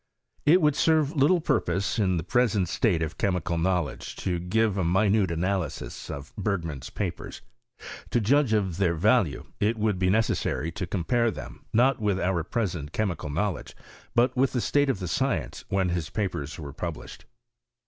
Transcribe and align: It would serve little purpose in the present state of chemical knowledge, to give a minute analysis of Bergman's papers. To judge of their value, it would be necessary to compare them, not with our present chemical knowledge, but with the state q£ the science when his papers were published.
It 0.47 0.63
would 0.63 0.75
serve 0.75 1.15
little 1.15 1.39
purpose 1.39 1.99
in 1.99 2.17
the 2.17 2.23
present 2.23 2.67
state 2.67 3.03
of 3.03 3.19
chemical 3.19 3.59
knowledge, 3.59 4.15
to 4.15 4.39
give 4.39 4.75
a 4.75 4.83
minute 4.83 5.29
analysis 5.29 6.09
of 6.09 6.35
Bergman's 6.35 6.89
papers. 6.89 7.41
To 8.09 8.19
judge 8.19 8.51
of 8.51 8.77
their 8.77 8.95
value, 8.95 9.45
it 9.59 9.77
would 9.77 9.99
be 9.99 10.09
necessary 10.09 10.71
to 10.71 10.87
compare 10.87 11.29
them, 11.29 11.65
not 11.71 11.99
with 12.01 12.19
our 12.19 12.43
present 12.43 12.93
chemical 12.93 13.29
knowledge, 13.29 13.75
but 14.15 14.35
with 14.35 14.53
the 14.53 14.59
state 14.61 14.89
q£ 14.89 14.97
the 14.97 15.07
science 15.07 15.65
when 15.69 15.89
his 15.89 16.09
papers 16.09 16.57
were 16.57 16.73
published. 16.73 17.25